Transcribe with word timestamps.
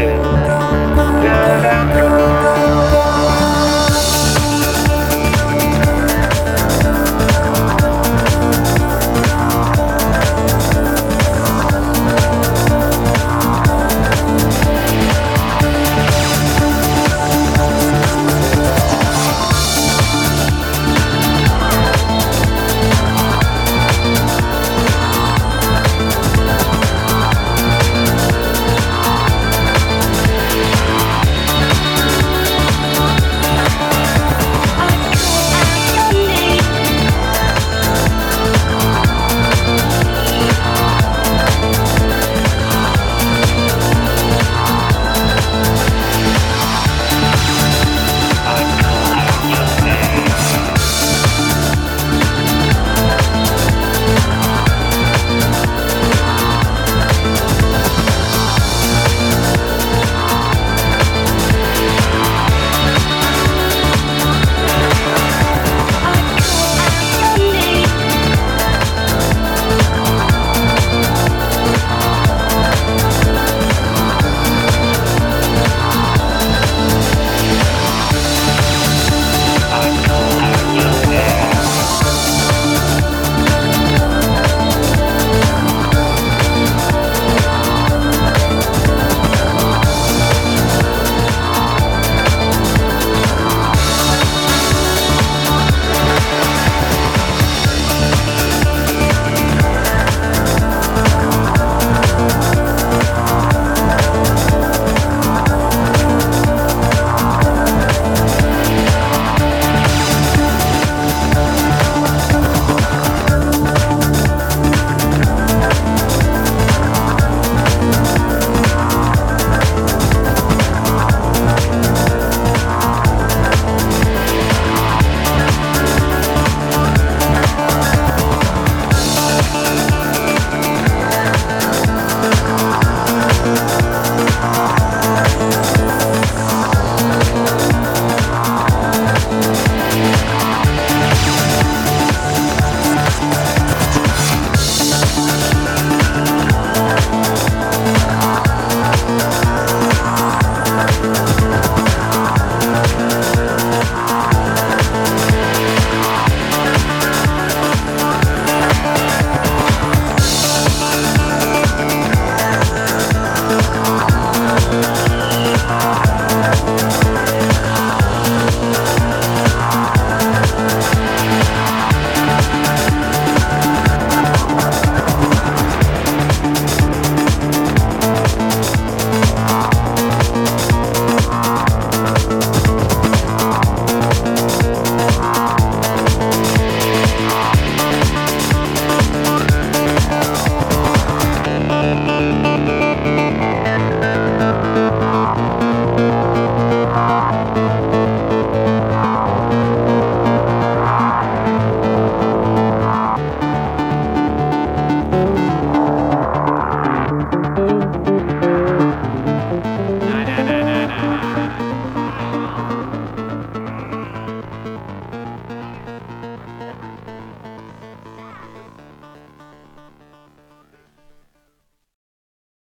do 0.00 0.08
it. 0.08 0.49